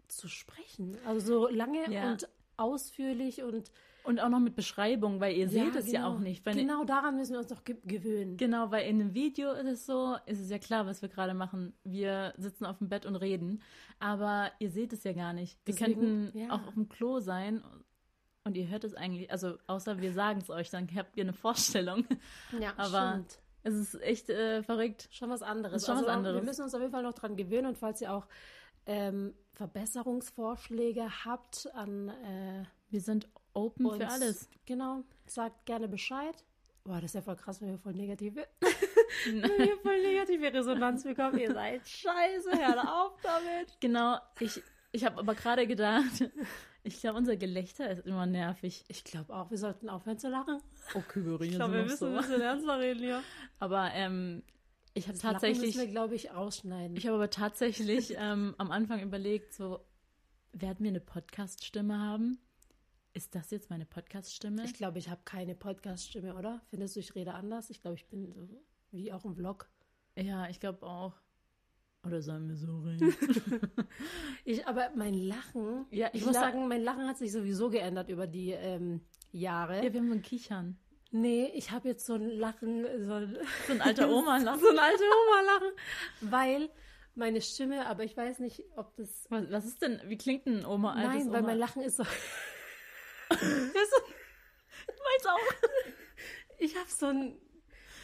[0.08, 0.98] zu sprechen.
[1.06, 2.10] Also so lange Ja.
[2.10, 3.70] und ausführlich und
[4.08, 6.14] Und auch noch mit Beschreibung, weil ihr seht es ja genau.
[6.14, 6.46] auch nicht.
[6.46, 8.38] Wenn Genau daran müssen wir uns doch ge gewöhnen.
[8.38, 11.34] Genau, weil in einem Video ist es so, ist es ja klar, was wir gerade
[11.34, 11.74] machen.
[11.84, 13.60] Wir sitzen auf dem Bett und reden,
[13.98, 15.58] aber ihr seht es ja gar nicht.
[15.66, 16.52] Wir Deswegen, könnten ja.
[16.52, 17.62] auch auf dem Klo sein
[18.44, 21.34] und ihr hört es eigentlich, also außer wir sagen es euch, dann habt ihr eine
[21.34, 22.06] Vorstellung.
[22.58, 23.38] Ja, Aber stimmt.
[23.64, 25.08] es ist echt äh, verrückt.
[25.10, 25.84] Schon was anderes.
[25.84, 26.40] Schon was also, anderes.
[26.40, 28.26] Wir müssen uns auf jeden Fall noch dran gewöhnen und falls ihr auch
[28.86, 34.48] ähm, Verbesserungsvorschläge habt an äh, Wir sind open uns, für alles.
[34.66, 36.44] Genau, sagt gerne Bescheid.
[36.84, 38.46] Boah, das ist ja voll krass, wenn wir voll negative,
[39.26, 41.38] wenn wir voll negative Resonanz bekommen.
[41.38, 43.78] Ihr seid scheiße, hört auf damit.
[43.80, 46.30] Genau, ich, ich habe aber gerade gedacht,
[46.82, 48.84] ich glaube, unser Gelächter ist immer nervig.
[48.88, 50.62] Ich glaube auch, wir sollten aufhören zu lachen.
[50.94, 53.22] Okay, wir reden Ich glaube, wir müssen ein bisschen ernster reden hier.
[53.58, 54.42] Aber ähm,
[54.94, 56.96] ich habe Das Lachen tatsächlich, müssen wir, glaube ich, rausschneiden.
[56.96, 59.80] ich habe aber tatsächlich ähm, am Anfang überlegt, so,
[60.52, 62.38] werden wir eine Podcast-Stimme haben?
[63.18, 64.62] Ist das jetzt meine Podcast-Stimme?
[64.64, 66.60] Ich glaube, ich habe keine Podcast-Stimme, oder?
[66.70, 67.68] Findest du, ich rede anders?
[67.68, 68.48] Ich glaube, ich bin so
[68.92, 69.68] wie auch im Vlog.
[70.16, 71.14] Ja, ich glaube auch.
[72.06, 73.12] Oder sollen wir so reden?
[74.44, 77.70] Ich, aber mein Lachen, Ja, ich ich muss la- sagen, mein Lachen hat sich sowieso
[77.70, 79.00] geändert über die ähm,
[79.32, 79.84] Jahre.
[79.84, 80.78] ja, wir haben so ein Kichern.
[81.10, 84.60] Nee, ich habe jetzt so ein Lachen, so ein, So ein alter Oma-Lachen.
[84.60, 86.70] so ein alte Oma-Lachen, weil
[87.16, 89.26] meine Stimme, aber ich weiß nicht, ob das.
[89.28, 90.92] Was, was ist denn, wie klingt ein Oma?
[90.92, 91.48] altes Nein, weil Oma?
[91.48, 92.04] mein Lachen ist so.
[93.40, 95.38] Meins auch.
[96.58, 97.38] ich habe so, ein,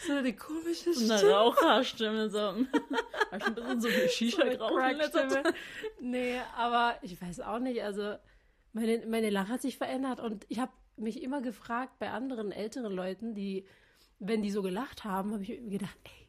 [0.06, 1.32] so eine komische So eine Stimme.
[1.32, 2.30] Raucherstimme.
[2.30, 2.38] So.
[2.38, 5.54] Hab ich ein bisschen so viel Shisha eine geraucht.
[6.00, 7.82] Nee, aber ich weiß auch nicht.
[7.82, 8.16] Also
[8.72, 12.92] meine, meine Lache hat sich verändert und ich habe mich immer gefragt bei anderen älteren
[12.92, 13.66] Leuten, die,
[14.18, 16.28] wenn die so gelacht haben, habe ich mir gedacht, ey,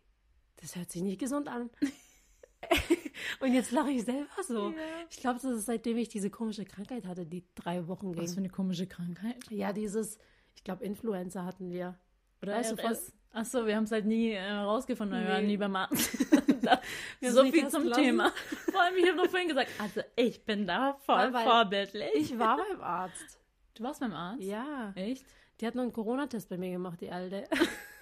[0.58, 1.70] das hört sich nicht gesund an.
[3.40, 4.70] und jetzt lache ich selber so.
[4.70, 4.76] Ja.
[5.10, 8.24] Ich glaube, das ist seitdem ich diese komische Krankheit hatte, die drei Wochen ging.
[8.24, 9.38] Was für eine komische Krankheit.
[9.50, 10.18] Ja, dieses,
[10.56, 11.98] ich glaube, Influenza hatten wir.
[12.42, 13.14] Oder Weißt du, RS?
[13.38, 15.36] Ach so, wir haben es halt nie äh, rausgefunden, weil wir Nee.
[15.36, 16.18] waren nie beim Arzt.
[17.22, 18.02] So viel zum lassen.
[18.04, 18.32] Thema.
[18.72, 22.10] Vor allem, ich habe noch vorhin gesagt, also ich bin da voll Weil- vorbildlich.
[22.16, 23.40] Ich war beim Arzt.
[23.76, 24.42] du warst beim Arzt?
[24.44, 24.92] Ja.
[24.96, 25.24] Echt?
[25.60, 27.44] Die hat noch einen Corona-Test bei mir gemacht, die Alte.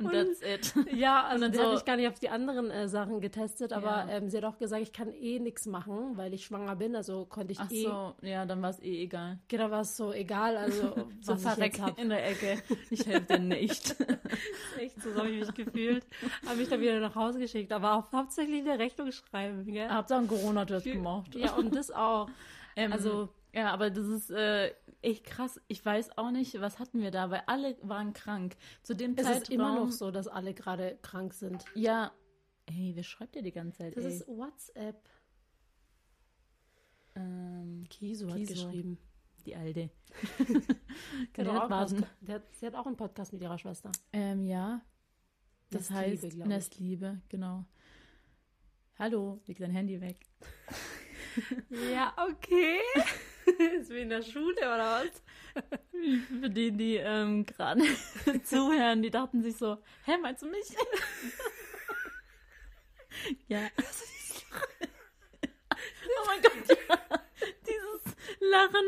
[0.00, 0.74] Und, Und- that's it.
[0.96, 4.08] Ja, also dann so- mich gar nicht auf die anderen äh, Sachen getestet, aber Ja.
[4.10, 7.24] ähm, sie hat auch gesagt, ich kann eh nichts machen, weil ich schwanger bin, also
[7.24, 9.38] konnte ich Ach eh, so, ja, dann war es eh egal.
[9.46, 11.98] genau war es so egal, also So was ich jetzt hab.
[12.00, 12.60] in der Ecke.
[12.90, 13.94] Ich helfe dir nicht.
[14.78, 16.04] Echt, so habe ich mich gefühlt.
[16.46, 19.88] Habe mich dann wieder nach Hause geschickt, aber auch hauptsächlich eine Rechnung schreiben, gell?
[19.88, 21.34] Einen Corona-Test gemacht?
[21.36, 22.28] Ja, und das auch.
[22.76, 25.60] Ähm, Also- ja, aber das ist äh, echt krass.
[25.68, 28.56] Ich weiß auch nicht, was hatten wir da, weil alle waren krank.
[28.82, 29.42] Zu dem Es Zeitraum.
[29.42, 31.64] ist immer noch so, dass alle gerade krank sind.
[31.74, 32.12] Ja.
[32.66, 33.96] Ey, wer schreibt dir die ganze Zeit?
[33.96, 34.12] Das ey?
[34.12, 35.08] ist WhatsApp.
[37.16, 38.52] ähm, Kisu hat Kisu.
[38.54, 38.98] geschrieben.
[39.46, 39.90] die Alte.
[41.36, 41.68] Der Kann hat.
[41.68, 43.90] Post- der hat, sie hat auch einen Podcast mit ihrer Schwester.
[44.12, 44.80] Ähm, ja.
[45.70, 46.46] Das Nestliebe, heißt.
[46.46, 47.64] Nestliebe, genau.
[48.98, 50.26] Hallo, leg dein Handy weg.
[51.92, 52.78] Ja, okay.
[53.80, 55.22] ist wie in der Schule oder was?
[56.40, 57.82] Für die, die ähm, gerade
[58.44, 60.66] zuhören, die dachten sich so, hä, meinst du mich?
[63.48, 63.60] ja.
[64.62, 66.98] oh mein Gott, ja.
[67.66, 68.86] Dieses Lachen,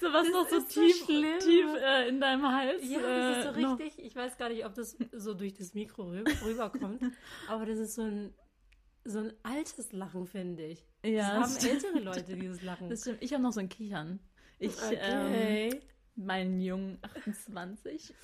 [0.00, 1.06] so was Das noch so ist so tief,
[1.40, 2.82] tief äh, in deinem Hals.
[2.84, 4.04] Ja, das ist äh, so noch- richtig.
[4.04, 7.02] Ich weiß gar nicht, ob das so durch das Mikro rüber, rüberkommt,
[7.48, 8.34] aber das ist so ein,
[9.04, 10.84] so ein altes Lachen, finde ich.
[11.04, 12.88] Ja, das haben ältere Leute dieses Lachen.
[12.88, 13.18] Das stimmt.
[13.22, 14.20] Ich habe noch so ein Kichern.
[14.58, 15.80] Ich, ähm, okay.
[16.16, 18.14] meinen Jungen 28.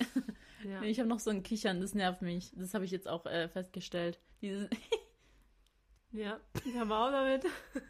[0.63, 0.81] ja.
[0.83, 2.51] Ich habe noch so ein Kichern, das nervt mich.
[2.55, 4.19] Das habe ich jetzt auch äh, festgestellt.
[4.41, 4.69] Dieses
[6.11, 6.39] ja,
[6.75, 7.43] haben wir auch damit.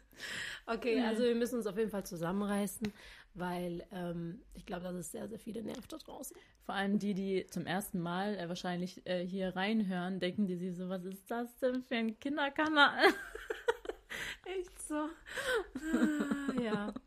[0.66, 1.06] Okay, Ja.
[1.08, 2.92] also wir müssen uns auf jeden Fall zusammenreißen,
[3.34, 6.36] weil ähm, ich glaube, dass es sehr, sehr viele nervt da draußen.
[6.64, 10.74] Vor allem die, die zum ersten Mal äh, wahrscheinlich äh, hier reinhören, denken die sich
[10.76, 12.98] so, was ist das denn für ein Kinderkanal?
[14.44, 14.94] Echt so.
[14.96, 16.94] Ah, ja.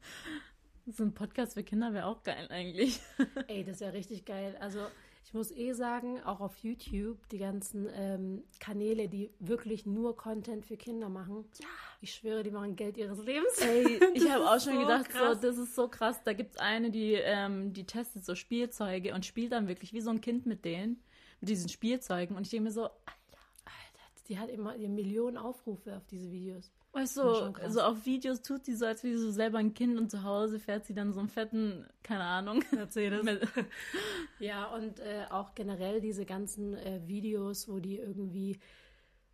[0.87, 2.99] So ein Podcast für Kinder wäre auch geil eigentlich.
[3.47, 4.57] Ey, das wäre richtig geil.
[4.59, 4.87] Also
[5.31, 10.65] ich muss eh sagen, auch auf YouTube, die ganzen ähm, Kanäle, die wirklich nur Content
[10.65, 11.45] für Kinder machen.
[11.57, 11.67] Ja.
[12.01, 13.57] Ich schwöre, die machen Geld ihres Lebens.
[13.61, 15.39] Ey, ich habe auch schon so gedacht, krass.
[15.39, 16.21] so, das ist so krass.
[16.25, 20.01] Da gibt es eine, die, ähm, die testet so Spielzeuge und spielt dann wirklich wie
[20.01, 21.01] so ein Kind mit denen,
[21.39, 22.35] mit diesen Spielzeugen.
[22.35, 26.73] Und ich denke mir so, Alter, die hat immer die Millionen Aufrufe auf diese Videos.
[26.93, 29.97] Weißt du, so auf Videos tut sie so, als wäre sie so selber ein Kind
[29.97, 33.25] und zu Hause fährt sie dann so einen fetten, keine Ahnung, Mercedes.
[34.39, 38.59] Ja, und äh, auch generell diese ganzen äh, Videos, wo die irgendwie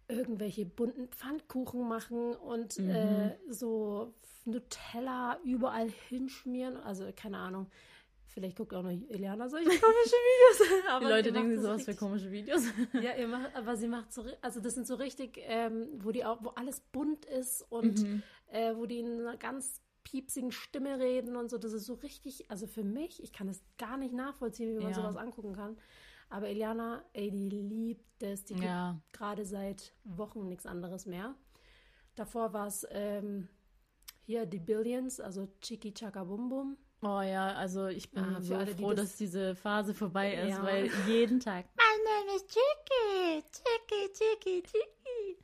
[0.08, 4.14] irgendwelche bunten Pfannkuchen machen und äh, so
[4.46, 6.78] Nutella überall hinschmieren.
[6.78, 7.68] Also keine Ahnung.
[8.38, 10.70] Vielleicht guckt auch noch Eliana solche komischen Videos.
[10.84, 12.62] Die Aber Leute ihr denken sich das sowas für komische Videos.
[12.94, 16.24] Ja, ihr macht, aber sie macht so, also das sind so richtig, ähm, wo die
[16.24, 18.22] auch, wo alles bunt ist und Mhm.
[18.52, 21.58] äh, wo die in einer ganz piepsigen Stimme reden und so.
[21.58, 24.90] Das ist so richtig, also für mich, ich kann das gar nicht nachvollziehen, wie man
[24.92, 24.94] Ja.
[24.94, 25.76] sowas angucken kann.
[26.30, 28.46] Aber Eliana, ey, die liebt es.
[28.46, 29.02] Die Ja.
[29.14, 31.34] gerade seit Wochen nichts anderes mehr.
[32.14, 33.48] Davor war es ähm,
[34.28, 36.78] hier die Billions, also Chiki Chaka Bum Bum.
[37.02, 40.50] Oh ja, also ich bin Ah, so alle, froh, das- dass diese Phase vorbei ist,
[40.58, 40.64] Ja.
[40.64, 41.66] weil jeden Tag.
[41.76, 45.38] My name is Chicky, Chicky, Chicky, Chicky.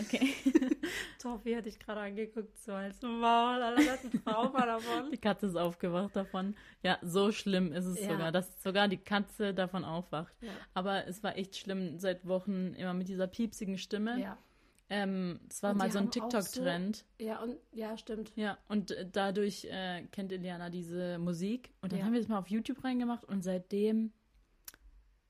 [0.00, 0.34] Okay.
[1.22, 5.10] Toffi hat dich gerade angeguckt, so als Maul, alle hatten Trauma davon.
[5.12, 6.56] Die Katze ist aufgewacht davon.
[6.82, 8.10] Ja, so schlimm ist es Ja.
[8.10, 10.34] sogar, dass sogar die Katze davon aufwacht.
[10.42, 10.50] Ja.
[10.74, 14.20] Aber es war echt schlimm seit Wochen immer mit dieser piepsigen Stimme.
[14.20, 14.36] Ja,
[14.88, 17.04] Ähm, es war Und mal so ein TikTok-Trend.
[17.18, 18.32] ja, und ja, stimmt.
[18.36, 21.70] Ja, und äh, dadurch äh, kennt Iliana diese Musik.
[21.80, 22.04] Und dann Ja.
[22.06, 24.12] haben wir es mal auf YouTube reingemacht und seitdem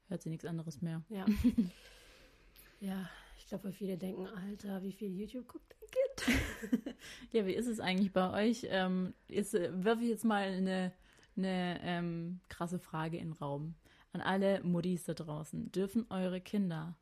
[0.09, 1.03] hört sie nichts anderes mehr.
[1.09, 1.25] Ja.
[2.81, 6.97] ja, ich glaube, viele denken, Alter, wie viel YouTube guckt dein Kind?
[7.33, 8.67] Ja, wie ist es eigentlich bei euch?
[8.71, 10.93] Ähm, ist, äh, werfe ich jetzt mal eine,
[11.37, 13.75] eine ähm, krasse Frage in den Raum.
[14.13, 15.73] An alle Muttis da draußen.
[15.73, 16.97] Dürfen eure Kinder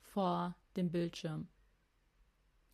[0.00, 1.48] vor dem Bildschirm?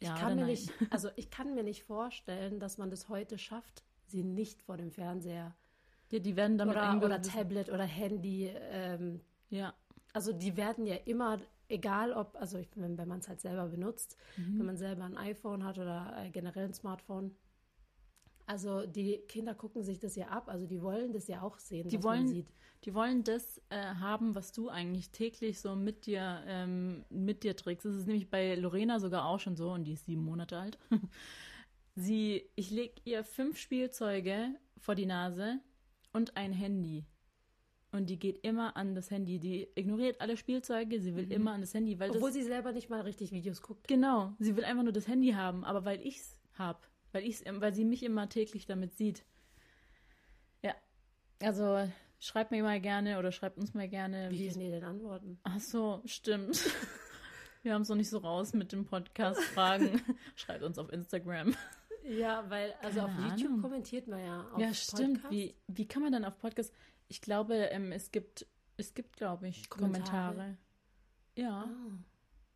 [0.02, 0.50] Ja ich kann mir nein?
[0.50, 4.76] nicht, also ich kann mir nicht vorstellen, dass man das heute schafft, sie nicht vor
[4.76, 5.54] dem Fernseher
[6.10, 9.74] Ja, die werden damit oder, oder Tablet oder Handy, ähm, Ja.
[10.12, 13.68] also die werden ja immer, egal ob, also ich, wenn, wenn man es halt selber
[13.68, 14.58] benutzt, Mhm.
[14.58, 17.36] wenn man selber ein iPhone hat oder äh, generell ein Smartphone.
[18.50, 21.88] Also die Kinder gucken sich das ja ab, also die wollen das ja auch sehen,
[21.88, 22.48] Die was wollen- man sieht.
[22.84, 27.54] Die wollen das äh, haben, was du eigentlich täglich so mit dir, ähm, mit dir
[27.54, 27.84] trägst.
[27.84, 30.78] Das ist nämlich bei Lorena sogar auch schon so, und die ist sieben Monate alt.
[31.94, 35.60] Sie, ich leg ihr fünf Spielzeuge vor die Nase
[36.12, 37.04] und ein Handy.
[37.92, 39.38] Und die geht immer an das Handy.
[39.40, 42.16] Die ignoriert alle Spielzeuge, sie will immer an das Handy, weil Mhm.
[42.16, 42.38] Obwohl das.
[42.38, 43.86] sie selber nicht mal richtig Videos guckt.
[43.88, 47.74] Genau, sie will einfach nur das Handy haben, aber weil ich's hab, weil ich's, weil
[47.74, 49.24] sie mich immer täglich damit sieht.
[50.62, 50.74] Ja,
[51.42, 54.48] also schreibt mir mal gerne oder schreibt uns mal gerne, Wie wie.
[54.48, 55.38] können die denn antworten?
[55.42, 56.60] Ach so, stimmt.
[57.62, 60.00] Wir haben es noch nicht so raus mit dem Podcast-Fragen.
[60.34, 61.54] schreibt uns auf Instagram.
[62.04, 63.62] Ja, weil, also Keine auf YouTube Ahnung.
[63.62, 65.22] kommentiert man ja auf ja, stimmt.
[65.22, 65.30] Podcast.
[65.32, 66.72] Wie, wie kann man dann auf Podcast?
[67.08, 68.46] Ich glaube, ähm, es gibt,
[68.78, 70.34] es gibt, glaube ich, Kommentare.
[70.34, 70.56] Kommentare.
[71.36, 71.64] Ja.
[71.64, 71.98] Ah,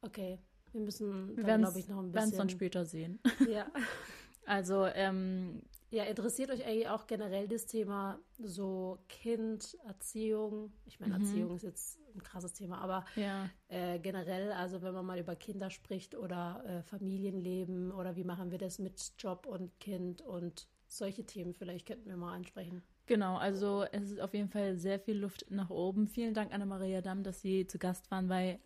[0.00, 0.38] okay.
[0.72, 3.20] Wir müssen, Wir werden glaube ich, noch ein es dann später sehen.
[3.48, 3.66] Ja.
[4.46, 10.72] Also, ähm, ja, interessiert euch eigentlich auch generell das Thema so Kind, Erziehung?
[10.86, 11.20] Ich meine, Mhm.
[11.20, 13.48] Erziehung ist jetzt ein krasses Thema, aber ja.
[13.68, 18.50] äh, generell, also wenn man mal über Kinder spricht oder äh, Familienleben oder wie machen
[18.50, 22.82] wir das mit Job und Kind und solche Themen vielleicht könnten wir mal ansprechen.
[23.06, 26.08] Genau, also es ist auf jeden Fall sehr viel Luft nach oben.
[26.08, 28.60] Vielen Dank, Anna-Maria Damm, dass Sie zu Gast waren bei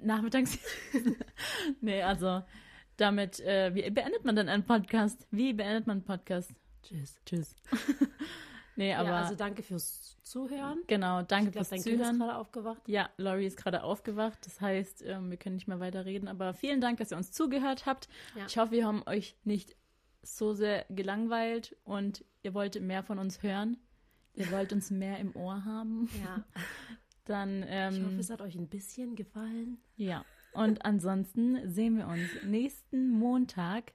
[0.00, 0.58] Nachmittags.
[1.80, 2.42] nee, also
[2.96, 5.26] damit, äh, wie beendet man dann einen Podcast?
[5.30, 6.52] Wie beendet man einen Podcast?
[6.82, 7.16] Tschüss.
[7.24, 7.56] Tschüss.
[8.76, 10.82] nee, aber ja, also danke fürs Zuhören.
[10.86, 12.18] genau, danke Ich glaube, fürs dein Kind ist Zuhören.
[12.18, 12.88] gerade aufgewacht.
[12.88, 14.38] Ja, Laurie ist gerade aufgewacht.
[14.46, 16.28] Das heißt, ähm, wir können nicht mehr weiter reden.
[16.28, 18.08] Aber vielen Dank, dass ihr uns zugehört habt.
[18.36, 18.46] Ja.
[18.46, 19.76] Ich hoffe, wir haben euch nicht
[20.22, 23.76] so sehr gelangweilt und ihr wolltet mehr von uns hören.
[24.34, 26.08] Ihr wollt uns mehr im Ohr haben.
[26.24, 26.44] Ja.
[27.26, 29.78] Dann, Ich ähm, hoffe, es hat euch ein bisschen gefallen.
[29.96, 30.24] ja.
[30.54, 33.92] Und ansonsten sehen wir uns nächsten Montag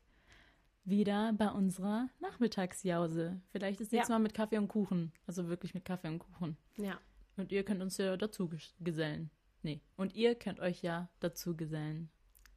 [0.84, 3.41] wieder bei unserer Nachmittagsjause.
[3.52, 4.17] Vielleicht das nächste Ja.
[4.17, 5.12] Mal mit Kaffee und Kuchen.
[5.28, 6.58] Also wirklich mit Kaffee und Kuchen.
[6.78, 7.00] Ja.
[7.38, 9.30] Und ihr könnt uns ja dazu ges- gesellen.
[9.62, 9.82] Nee.
[9.98, 12.10] Und ihr könnt euch ja dazu gesellen.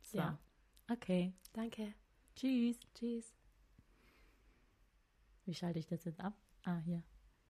[0.03, 0.19] So.
[0.19, 0.39] Ja.
[0.91, 1.35] Okay.
[1.53, 1.93] Danke.
[2.35, 2.79] Tschüss.
[2.95, 3.35] Tschüss.
[5.45, 6.35] Wie schalte ich das jetzt ab?
[6.65, 7.03] Ah, hier.